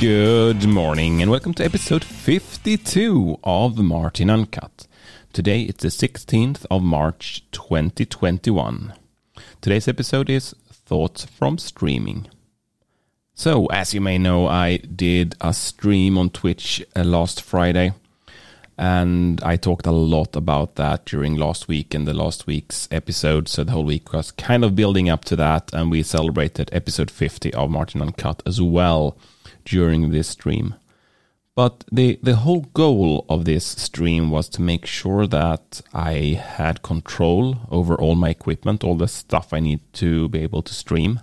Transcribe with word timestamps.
Good 0.00 0.68
morning 0.68 1.20
and 1.22 1.28
welcome 1.28 1.54
to 1.54 1.64
episode 1.64 2.04
52 2.04 3.40
of 3.42 3.78
Martin 3.78 4.30
Uncut. 4.30 4.86
Today 5.32 5.62
it's 5.62 5.82
the 5.82 5.88
16th 5.88 6.64
of 6.70 6.84
March 6.84 7.42
2021. 7.50 8.94
Today's 9.60 9.88
episode 9.88 10.30
is 10.30 10.54
Thoughts 10.70 11.24
from 11.24 11.58
Streaming. 11.58 12.28
So, 13.34 13.66
as 13.66 13.92
you 13.92 14.00
may 14.00 14.18
know, 14.18 14.46
I 14.46 14.76
did 14.76 15.34
a 15.40 15.52
stream 15.52 16.16
on 16.16 16.30
Twitch 16.30 16.80
uh, 16.94 17.02
last 17.02 17.42
Friday 17.42 17.92
and 18.78 19.42
I 19.42 19.56
talked 19.56 19.86
a 19.86 19.90
lot 19.90 20.36
about 20.36 20.76
that 20.76 21.06
during 21.06 21.34
last 21.34 21.66
week 21.66 21.92
and 21.92 22.06
the 22.06 22.14
last 22.14 22.46
week's 22.46 22.86
episode. 22.92 23.48
So 23.48 23.64
the 23.64 23.72
whole 23.72 23.84
week 23.84 24.12
was 24.12 24.30
kind 24.30 24.64
of 24.64 24.76
building 24.76 25.08
up 25.10 25.24
to 25.24 25.36
that, 25.36 25.74
and 25.74 25.90
we 25.90 26.04
celebrated 26.04 26.70
episode 26.72 27.10
50 27.10 27.52
of 27.54 27.68
Martin 27.68 28.00
Uncut 28.00 28.40
as 28.46 28.62
well 28.62 29.18
during 29.68 30.10
this 30.10 30.28
stream. 30.28 30.74
But 31.54 31.84
the, 31.90 32.20
the 32.22 32.36
whole 32.36 32.66
goal 32.72 33.26
of 33.28 33.44
this 33.44 33.66
stream 33.66 34.30
was 34.30 34.48
to 34.50 34.62
make 34.62 34.86
sure 34.86 35.26
that 35.26 35.80
I 35.92 36.40
had 36.40 36.82
control 36.82 37.56
over 37.68 37.96
all 37.96 38.14
my 38.14 38.30
equipment, 38.30 38.84
all 38.84 38.96
the 38.96 39.08
stuff 39.08 39.52
I 39.52 39.58
need 39.58 39.80
to 39.94 40.28
be 40.28 40.38
able 40.38 40.62
to 40.62 40.72
stream. 40.72 41.20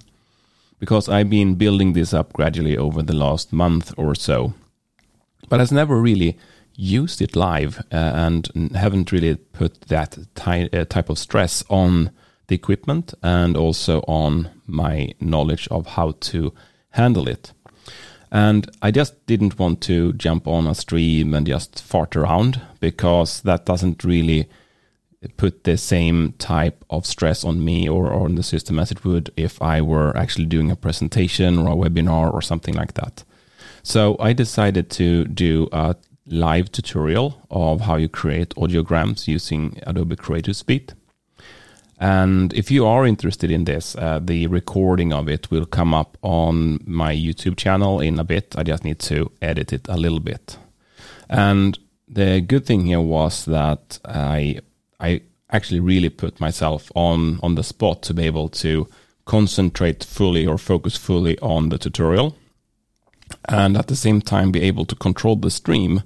Because 0.77 1.07
I've 1.07 1.29
been 1.29 1.55
building 1.55 1.93
this 1.93 2.13
up 2.13 2.33
gradually 2.33 2.77
over 2.77 3.01
the 3.01 3.15
last 3.15 3.53
month 3.53 3.93
or 3.95 4.13
so. 4.13 4.53
But 5.47 5.61
I've 5.61 5.71
never 5.71 6.01
really 6.01 6.37
used 6.75 7.21
it 7.21 7.37
live 7.37 7.79
uh, 7.91 7.95
and 7.95 8.49
haven't 8.75 9.13
really 9.13 9.35
put 9.35 9.81
that 9.87 10.17
ty- 10.35 10.69
uh, 10.73 10.83
type 10.83 11.09
of 11.09 11.17
stress 11.17 11.63
on 11.69 12.11
the 12.47 12.55
equipment 12.55 13.13
and 13.23 13.55
also 13.55 14.01
on 14.01 14.49
my 14.67 15.13
knowledge 15.21 15.67
of 15.69 15.87
how 15.87 16.11
to 16.19 16.53
handle 16.89 17.27
it. 17.27 17.53
And 18.31 18.69
I 18.81 18.91
just 18.91 19.25
didn't 19.25 19.59
want 19.59 19.81
to 19.81 20.13
jump 20.13 20.47
on 20.47 20.67
a 20.67 20.75
stream 20.75 21.33
and 21.33 21.47
just 21.47 21.81
fart 21.81 22.15
around 22.15 22.61
because 22.79 23.41
that 23.41 23.65
doesn't 23.65 24.03
really 24.03 24.49
put 25.37 25.63
the 25.63 25.77
same 25.77 26.33
type 26.33 26.83
of 26.89 27.05
stress 27.05 27.43
on 27.43 27.63
me 27.63 27.89
or, 27.89 28.13
on 28.13 28.35
the 28.35 28.43
system 28.43 28.79
as 28.79 28.91
it 28.91 29.03
would 29.03 29.31
if 29.35 29.61
I 29.61 29.81
were 29.81 30.15
actually 30.15 30.45
doing 30.45 30.71
a 30.71 30.75
presentation 30.75 31.57
or 31.57 31.71
a 31.71 31.89
webinar 31.89 32.33
or 32.33 32.41
something 32.41 32.73
like 32.73 32.93
that. 32.93 33.23
So 33.83 34.17
I 34.19 34.33
decided 34.33 34.89
to 34.91 35.25
do 35.25 35.67
a 35.71 35.95
live 36.27 36.71
tutorial 36.71 37.45
of 37.51 37.81
how 37.81 37.95
you 37.97 38.09
create 38.09 38.49
audiograms 38.55 39.27
using 39.27 39.79
Adobe 39.85 40.15
Creative 40.15 40.55
Suite. 40.55 40.93
And 41.97 42.53
if 42.53 42.69
you 42.69 42.85
are 42.85 43.05
interested 43.05 43.49
in 43.49 43.63
this, 43.63 43.95
uh, 43.95 44.19
the 44.21 44.47
recording 44.47 45.13
of 45.13 45.29
it 45.29 45.49
will 45.49 45.65
come 45.65 45.93
up 45.93 46.17
on 46.21 46.79
my 46.85 47.15
YouTube 47.15 47.55
channel 47.55 48.01
in 48.01 48.19
a 48.19 48.23
bit. 48.23 48.55
I 48.57 48.63
just 48.63 48.83
need 48.83 48.99
to 48.99 49.31
edit 49.41 49.71
it 49.71 49.87
a 49.87 49.95
little 49.95 50.19
bit. 50.19 50.57
And 51.29 51.79
the 52.07 52.41
good 52.41 52.65
thing 52.65 52.85
here 52.85 53.01
was 53.01 53.45
that 53.45 53.99
I 54.03 54.59
I 54.99 55.21
actually 55.49 55.79
really 55.79 56.09
put 56.09 56.39
myself 56.39 56.91
on 56.95 57.39
on 57.41 57.55
the 57.55 57.63
spot 57.63 58.01
to 58.03 58.13
be 58.13 58.25
able 58.25 58.49
to 58.49 58.87
concentrate 59.25 60.03
fully 60.03 60.45
or 60.45 60.57
focus 60.57 60.97
fully 60.97 61.39
on 61.39 61.69
the 61.69 61.77
tutorial 61.77 62.35
and 63.47 63.77
at 63.77 63.87
the 63.87 63.95
same 63.95 64.21
time 64.21 64.51
be 64.51 64.61
able 64.61 64.85
to 64.85 64.95
control 64.95 65.35
the 65.35 65.49
stream. 65.49 66.03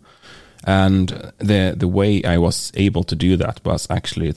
And 0.64 1.10
the 1.38 1.74
the 1.78 1.88
way 1.88 2.24
I 2.24 2.38
was 2.38 2.72
able 2.76 3.04
to 3.06 3.16
do 3.16 3.38
that 3.38 3.62
was 3.64 3.88
actually 3.90 4.32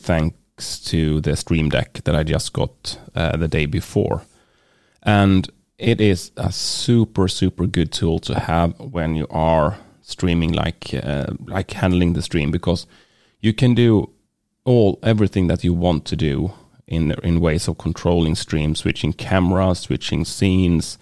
to 0.85 1.21
the 1.21 1.37
Stream 1.37 1.69
Deck 1.69 2.03
that 2.05 2.15
I 2.15 2.23
just 2.23 2.53
got 2.53 2.99
uh, 3.15 3.37
the 3.37 3.49
day 3.49 3.67
before, 3.67 4.23
and 5.03 5.49
it 5.79 6.01
is 6.01 6.31
a 6.37 6.53
super 6.53 7.29
super 7.29 7.67
good 7.67 7.93
tool 7.93 8.19
to 8.21 8.39
have 8.39 8.79
when 8.79 9.17
you 9.17 9.27
are 9.31 9.79
streaming 10.03 10.53
like 10.53 10.95
uh, 10.95 11.27
like 11.47 11.71
handling 11.73 12.13
the 12.13 12.23
stream 12.23 12.51
because 12.51 12.87
you 13.41 13.53
can 13.53 13.75
do 13.75 14.11
all 14.65 14.99
everything 15.03 15.49
that 15.49 15.65
you 15.65 15.75
want 15.75 16.05
to 16.05 16.17
do 16.17 16.53
in 16.87 17.13
in 17.23 17.41
ways 17.41 17.69
of 17.69 17.79
controlling 17.79 18.35
stream, 18.35 18.75
switching 18.75 19.13
cameras, 19.13 19.81
switching 19.81 20.25
scenes, 20.25 20.99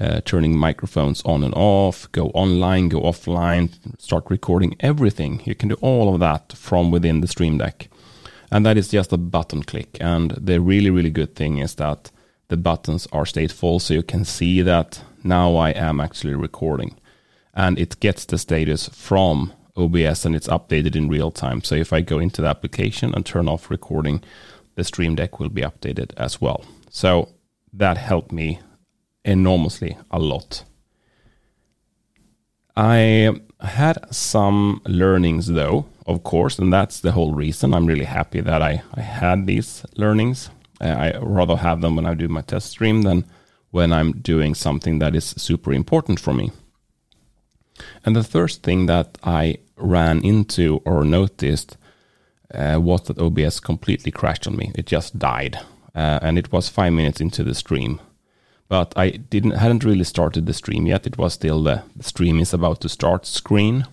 uh, 0.00 0.20
turning 0.24 0.56
microphones 0.56 1.22
on 1.24 1.44
and 1.44 1.54
off, 1.54 2.10
go 2.12 2.26
online, 2.28 2.88
go 2.88 3.00
offline, 3.00 3.70
start 3.98 4.24
recording 4.28 4.74
everything. 4.80 5.42
You 5.44 5.54
can 5.54 5.68
do 5.68 5.76
all 5.80 6.12
of 6.12 6.20
that 6.20 6.52
from 6.54 6.90
within 6.90 7.20
the 7.20 7.28
Stream 7.28 7.58
Deck. 7.58 7.88
And 8.52 8.66
that 8.66 8.76
is 8.76 8.88
just 8.88 9.14
a 9.14 9.16
button 9.16 9.62
click. 9.62 9.96
And 9.98 10.32
the 10.32 10.60
really, 10.60 10.90
really 10.90 11.10
good 11.10 11.34
thing 11.34 11.56
is 11.56 11.76
that 11.76 12.10
the 12.48 12.56
buttons 12.58 13.08
are 13.10 13.24
stateful, 13.24 13.80
so 13.80 13.94
you 13.94 14.02
can 14.02 14.26
see 14.26 14.60
that 14.60 15.02
now 15.24 15.56
I 15.56 15.70
am 15.70 16.00
actually 16.00 16.34
recording. 16.34 16.94
And 17.54 17.78
it 17.78 17.98
gets 18.00 18.26
the 18.26 18.36
status 18.36 18.90
from 18.90 19.54
OBS 19.74 20.26
and 20.26 20.36
it's 20.36 20.48
updated 20.48 20.94
in 20.94 21.08
real 21.08 21.30
time. 21.30 21.62
So 21.62 21.74
if 21.74 21.94
I 21.94 22.02
go 22.02 22.18
into 22.18 22.42
the 22.42 22.48
application 22.48 23.14
and 23.14 23.24
turn 23.24 23.48
off 23.48 23.70
recording, 23.70 24.22
the 24.74 24.84
Stream 24.84 25.14
Deck 25.14 25.40
will 25.40 25.48
be 25.48 25.62
updated 25.62 26.12
as 26.18 26.40
well. 26.40 26.62
So 26.90 27.30
that 27.72 27.96
helped 27.96 28.32
me 28.32 28.60
enormously 29.24 29.96
a 30.10 30.18
lot. 30.18 30.64
I 32.76 33.40
had 33.60 34.14
some 34.14 34.82
learnings 34.84 35.46
though, 35.46 35.86
of 36.06 36.22
course, 36.22 36.58
and 36.58 36.72
that's 36.72 37.00
the 37.00 37.12
whole 37.12 37.34
reason 37.34 37.74
I'm 37.74 37.86
really 37.86 38.04
happy 38.04 38.40
that 38.40 38.62
I, 38.62 38.82
I 38.94 39.00
had 39.00 39.46
these 39.46 39.84
learnings. 39.96 40.50
Uh, 40.80 40.86
I 40.86 41.18
rather 41.18 41.56
have 41.56 41.80
them 41.80 41.96
when 41.96 42.06
I 42.06 42.14
do 42.14 42.28
my 42.28 42.42
test 42.42 42.70
stream 42.70 43.02
than 43.02 43.24
when 43.70 43.92
I'm 43.92 44.12
doing 44.12 44.54
something 44.54 44.98
that 44.98 45.14
is 45.14 45.24
super 45.24 45.72
important 45.72 46.20
for 46.20 46.34
me. 46.34 46.50
And 48.04 48.14
the 48.14 48.24
first 48.24 48.62
thing 48.62 48.86
that 48.86 49.16
I 49.22 49.58
ran 49.76 50.20
into 50.24 50.82
or 50.84 51.04
noticed 51.04 51.76
uh, 52.54 52.78
was 52.80 53.02
that 53.02 53.18
OBS 53.18 53.60
completely 53.60 54.10
crashed 54.10 54.46
on 54.46 54.56
me. 54.56 54.72
It 54.74 54.86
just 54.86 55.18
died. 55.18 55.58
Uh, 55.94 56.18
and 56.22 56.38
it 56.38 56.52
was 56.52 56.68
five 56.68 56.92
minutes 56.92 57.20
into 57.20 57.44
the 57.44 57.54
stream 57.54 58.00
but 58.72 58.94
I 58.96 59.10
didn't 59.10 59.50
hadn't 59.50 59.84
really 59.84 60.04
started 60.04 60.46
the 60.46 60.54
stream 60.54 60.86
yet. 60.86 61.06
It 61.06 61.18
was 61.18 61.34
still 61.34 61.62
the, 61.62 61.82
the 61.94 62.02
stream 62.02 62.40
is 62.40 62.54
about 62.54 62.80
to 62.80 62.88
start 62.88 63.26
screen, 63.26 63.84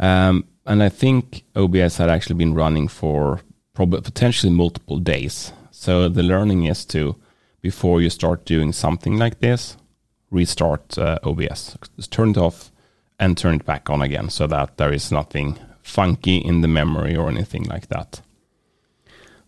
um, 0.00 0.48
and 0.68 0.82
I 0.82 0.90
think 0.90 1.44
OBS 1.56 1.96
had 1.96 2.10
actually 2.10 2.36
been 2.36 2.54
running 2.54 2.88
for 2.88 3.40
probably 3.74 4.02
potentially 4.02 4.52
multiple 4.52 4.98
days. 4.98 5.52
So 5.70 6.08
the 6.08 6.22
learning 6.22 6.66
is 6.66 6.84
to 6.86 7.16
before 7.62 8.00
you 8.00 8.10
start 8.10 8.44
doing 8.44 8.72
something 8.72 9.16
like 9.16 9.40
this, 9.40 9.76
restart 10.30 10.98
uh, 10.98 11.18
OBS, 11.24 11.76
Just 11.96 12.12
turn 12.12 12.30
it 12.30 12.36
off, 12.36 12.70
and 13.18 13.36
turn 13.36 13.56
it 13.56 13.64
back 13.64 13.90
on 13.90 14.02
again, 14.02 14.30
so 14.30 14.46
that 14.46 14.76
there 14.76 14.92
is 14.92 15.10
nothing 15.10 15.58
funky 15.82 16.36
in 16.36 16.60
the 16.60 16.68
memory 16.68 17.16
or 17.16 17.28
anything 17.28 17.64
like 17.64 17.88
that. 17.88 18.20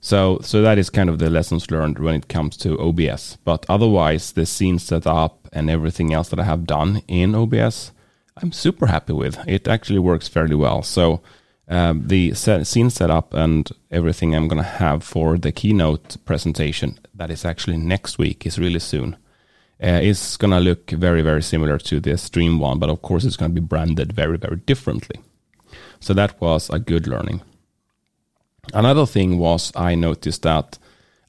So, 0.00 0.38
so 0.42 0.62
that 0.62 0.78
is 0.78 0.88
kind 0.88 1.10
of 1.10 1.18
the 1.18 1.28
lessons 1.28 1.70
learned 1.70 1.98
when 1.98 2.14
it 2.14 2.28
comes 2.28 2.56
to 2.58 2.80
OBS. 2.80 3.36
But 3.44 3.66
otherwise, 3.68 4.32
the 4.32 4.46
scene 4.46 4.78
setup 4.78 5.48
and 5.52 5.68
everything 5.68 6.14
else 6.14 6.30
that 6.30 6.40
I 6.40 6.44
have 6.44 6.66
done 6.66 7.02
in 7.06 7.34
OBS, 7.34 7.92
I'm 8.36 8.52
super 8.52 8.86
happy 8.86 9.12
with. 9.12 9.38
It 9.46 9.68
actually 9.68 9.98
works 9.98 10.28
fairly 10.28 10.54
well. 10.54 10.82
So, 10.82 11.20
um, 11.68 12.06
the 12.08 12.34
set, 12.34 12.66
scene 12.66 12.90
setup 12.90 13.32
and 13.34 13.70
everything 13.90 14.34
I'm 14.34 14.48
going 14.48 14.62
to 14.62 14.68
have 14.68 15.04
for 15.04 15.38
the 15.38 15.52
keynote 15.52 16.16
presentation 16.24 16.98
that 17.14 17.30
is 17.30 17.44
actually 17.44 17.76
next 17.76 18.18
week 18.18 18.46
is 18.46 18.58
really 18.58 18.80
soon. 18.80 19.16
Uh, 19.82 20.00
is 20.02 20.36
going 20.36 20.50
to 20.50 20.60
look 20.60 20.90
very, 20.90 21.22
very 21.22 21.42
similar 21.42 21.78
to 21.78 22.00
the 22.00 22.18
stream 22.18 22.58
one, 22.58 22.78
but 22.78 22.90
of 22.90 23.00
course, 23.00 23.24
it's 23.24 23.36
going 23.36 23.54
to 23.54 23.60
be 23.60 23.66
branded 23.66 24.12
very, 24.12 24.36
very 24.36 24.56
differently. 24.56 25.20
So, 26.00 26.12
that 26.14 26.40
was 26.40 26.70
a 26.70 26.78
good 26.78 27.06
learning. 27.06 27.42
Another 28.74 29.06
thing 29.06 29.38
was 29.38 29.72
I 29.74 29.94
noticed 29.94 30.42
that 30.42 30.78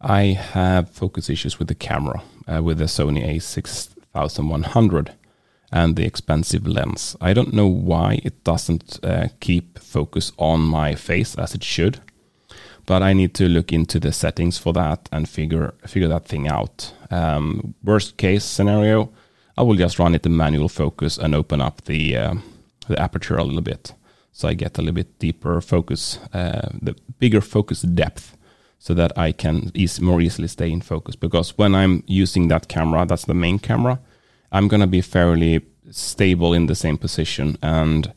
I 0.02 0.24
have 0.54 0.90
focus 0.90 1.30
issues 1.30 1.60
with 1.60 1.68
the 1.68 1.76
camera, 1.76 2.22
uh, 2.48 2.62
with 2.62 2.80
the 2.80 2.86
Sony 2.86 3.26
a6100 3.36 5.14
and 5.72 5.96
the 5.96 6.06
expensive 6.06 6.68
lens. 6.68 7.16
I 7.22 7.34
don't 7.34 7.54
know 7.54 7.68
why 7.68 8.20
it 8.24 8.44
doesn't 8.44 9.00
uh, 9.04 9.28
keep 9.40 9.80
focus 9.80 10.32
on 10.38 10.62
my 10.62 10.96
face 10.96 11.36
as 11.36 11.56
it 11.56 11.64
should, 11.64 12.00
but 12.86 13.02
I 13.02 13.14
need 13.14 13.34
to 13.36 13.48
look 13.48 13.72
into 13.72 14.00
the 14.00 14.12
settings 14.12 14.58
for 14.58 14.74
that 14.74 15.08
and 15.12 15.30
figure 15.30 15.74
figure 15.88 16.10
that 16.10 16.28
thing 16.28 16.48
out. 16.48 16.94
Um, 17.10 17.74
worst 17.84 18.18
case 18.18 18.44
scenario, 18.44 19.10
I 19.58 19.64
will 19.64 19.76
just 19.76 20.00
run 20.00 20.16
it 20.16 20.26
in 20.26 20.36
manual 20.36 20.70
focus 20.70 21.18
and 21.18 21.34
open 21.36 21.62
up 21.62 21.82
the 21.86 22.18
uh, 22.18 22.36
the 22.88 23.00
aperture 23.00 23.38
a 23.38 23.44
little 23.44 23.62
bit 23.62 23.94
so 24.32 24.48
I 24.48 24.54
get 24.54 24.78
a 24.78 24.82
little 24.82 24.96
bit 24.96 25.20
deeper 25.20 25.60
focus, 25.62 26.18
uh, 26.34 26.70
the 26.82 26.96
bigger 27.20 27.42
focus 27.42 27.82
depth, 27.82 28.38
so 28.80 28.94
that 28.94 29.18
I 29.18 29.32
can 29.32 29.72
easy, 29.74 30.02
more 30.02 30.22
easily 30.22 30.48
stay 30.48 30.72
in 30.72 30.82
focus. 30.82 31.16
Because 31.16 31.58
when 31.58 31.76
I'm 31.76 32.04
using 32.08 32.48
that 32.48 32.68
camera, 32.68 33.06
that's 33.06 33.26
the 33.26 33.34
main 33.34 33.60
camera, 33.60 34.00
I'm 34.52 34.68
gonna 34.68 34.88
be 34.88 35.02
fairly 35.02 35.62
stable 35.92 36.54
in 36.54 36.68
the 36.68 36.76
same 36.76 36.98
position. 36.98 37.58
And 37.62 38.14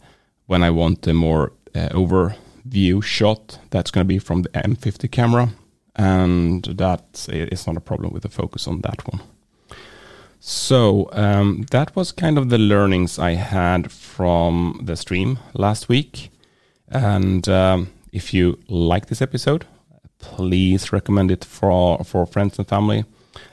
when 0.46 0.62
I 0.62 0.70
want 0.70 1.06
a 1.06 1.14
more 1.14 1.52
uh, 1.74 1.88
overview 1.90 3.02
shot, 3.02 3.58
that's 3.70 3.90
gonna 3.90 4.04
be 4.04 4.18
from 4.18 4.42
the 4.42 4.50
M50 4.50 5.10
camera, 5.10 5.50
and 5.96 6.64
that 6.64 7.26
is 7.28 7.66
not 7.66 7.76
a 7.76 7.80
problem 7.80 8.12
with 8.12 8.22
the 8.22 8.28
focus 8.28 8.66
on 8.68 8.80
that 8.80 9.06
one. 9.06 9.22
So 10.46 11.08
um, 11.12 11.64
that 11.70 11.96
was 11.96 12.12
kind 12.12 12.36
of 12.36 12.50
the 12.50 12.58
learnings 12.58 13.18
I 13.18 13.30
had 13.32 13.90
from 13.90 14.78
the 14.82 14.94
stream 14.94 15.38
last 15.54 15.88
week. 15.88 16.30
And 16.88 17.48
um, 17.48 17.90
if 18.12 18.34
you 18.34 18.58
like 18.68 19.06
this 19.06 19.22
episode, 19.22 19.64
please 20.18 20.92
recommend 20.92 21.30
it 21.30 21.46
for 21.46 22.04
for 22.04 22.26
friends 22.26 22.58
and 22.58 22.68
family. 22.68 23.04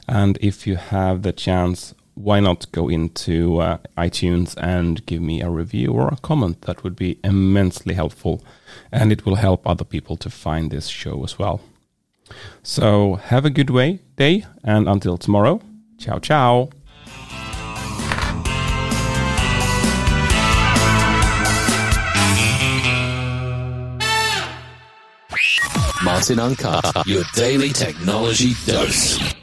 And 0.08 0.38
if 0.42 0.68
you 0.68 0.76
have 0.76 1.22
the 1.22 1.32
chance, 1.32 1.96
why 2.24 2.40
not 2.40 2.72
go 2.72 2.90
into 2.90 3.60
uh, 3.60 3.78
iTunes 3.98 4.56
and 4.58 5.06
give 5.06 5.22
me 5.22 5.42
a 5.42 5.50
review 5.50 5.92
or 5.92 6.08
a 6.10 6.18
comment? 6.18 6.62
That 6.62 6.84
would 6.84 6.96
be 6.96 7.20
immensely 7.24 7.94
helpful, 7.94 8.44
and 8.92 9.12
it 9.12 9.26
will 9.26 9.36
help 9.36 9.68
other 9.68 9.84
people 9.86 10.18
to 10.18 10.30
find 10.30 10.72
this 10.72 10.88
show 10.88 11.24
as 11.24 11.40
well. 11.40 11.62
So 12.64 13.16
have 13.16 13.46
a 13.46 13.50
good 13.50 13.70
way 13.70 14.00
day, 14.16 14.46
and 14.64 14.88
until 14.88 15.18
tomorrow, 15.18 15.62
ciao 15.98 16.20
ciao. 16.20 16.70
Martin 26.04 26.40
Uncut, 26.40 27.06
your 27.06 27.24
daily 27.36 27.70
technology 27.70 28.54
dose. 28.66 29.41